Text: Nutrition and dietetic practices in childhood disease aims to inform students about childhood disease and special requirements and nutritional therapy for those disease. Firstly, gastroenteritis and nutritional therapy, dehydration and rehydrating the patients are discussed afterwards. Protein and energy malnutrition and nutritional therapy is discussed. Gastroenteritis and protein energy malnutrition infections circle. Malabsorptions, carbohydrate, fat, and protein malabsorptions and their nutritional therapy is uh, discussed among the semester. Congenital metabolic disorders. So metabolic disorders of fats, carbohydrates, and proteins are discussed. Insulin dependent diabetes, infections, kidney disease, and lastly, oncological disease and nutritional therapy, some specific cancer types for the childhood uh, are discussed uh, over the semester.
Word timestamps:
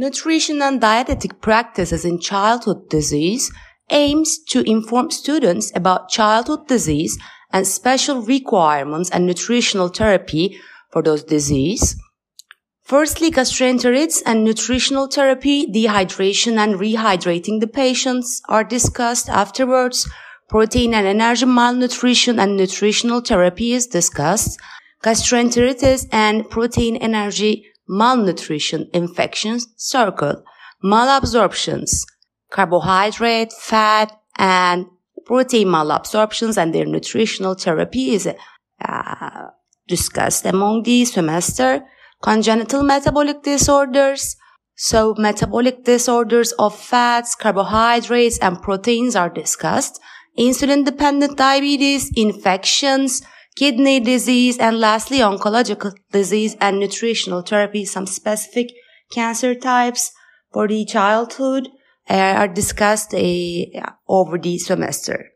Nutrition 0.00 0.62
and 0.62 0.80
dietetic 0.80 1.40
practices 1.40 2.04
in 2.04 2.20
childhood 2.20 2.88
disease 2.88 3.50
aims 3.90 4.38
to 4.44 4.62
inform 4.62 5.10
students 5.10 5.72
about 5.74 6.08
childhood 6.08 6.68
disease 6.68 7.18
and 7.52 7.66
special 7.66 8.22
requirements 8.22 9.10
and 9.10 9.26
nutritional 9.26 9.88
therapy 9.88 10.56
for 10.92 11.02
those 11.02 11.24
disease. 11.24 11.96
Firstly, 12.84 13.32
gastroenteritis 13.32 14.22
and 14.24 14.44
nutritional 14.44 15.08
therapy, 15.08 15.66
dehydration 15.66 16.58
and 16.58 16.76
rehydrating 16.76 17.58
the 17.58 17.66
patients 17.66 18.40
are 18.48 18.62
discussed 18.62 19.28
afterwards. 19.28 20.08
Protein 20.48 20.94
and 20.94 21.08
energy 21.08 21.44
malnutrition 21.44 22.38
and 22.38 22.56
nutritional 22.56 23.20
therapy 23.20 23.72
is 23.72 23.88
discussed. 23.88 24.60
Gastroenteritis 25.02 26.06
and 26.12 26.48
protein 26.48 26.96
energy 26.96 27.66
malnutrition 27.88 28.88
infections 28.92 29.68
circle. 29.76 30.42
Malabsorptions, 30.84 32.04
carbohydrate, 32.50 33.52
fat, 33.52 34.12
and 34.36 34.86
protein 35.26 35.68
malabsorptions 35.68 36.56
and 36.56 36.74
their 36.74 36.86
nutritional 36.86 37.54
therapy 37.54 38.14
is 38.14 38.28
uh, 38.84 39.46
discussed 39.86 40.46
among 40.46 40.82
the 40.84 41.04
semester. 41.04 41.82
Congenital 42.22 42.82
metabolic 42.82 43.42
disorders. 43.42 44.36
So 44.76 45.14
metabolic 45.18 45.84
disorders 45.84 46.52
of 46.52 46.78
fats, 46.78 47.34
carbohydrates, 47.34 48.38
and 48.38 48.62
proteins 48.62 49.16
are 49.16 49.28
discussed. 49.28 50.00
Insulin 50.38 50.84
dependent 50.84 51.36
diabetes, 51.36 52.12
infections, 52.14 53.22
kidney 53.58 53.98
disease, 53.98 54.56
and 54.58 54.78
lastly, 54.78 55.18
oncological 55.18 55.92
disease 56.12 56.56
and 56.60 56.78
nutritional 56.78 57.42
therapy, 57.42 57.84
some 57.84 58.06
specific 58.06 58.68
cancer 59.10 59.54
types 59.54 60.12
for 60.52 60.68
the 60.68 60.84
childhood 60.84 61.68
uh, 62.08 62.14
are 62.14 62.48
discussed 62.48 63.12
uh, 63.14 63.90
over 64.08 64.38
the 64.38 64.58
semester. 64.58 65.30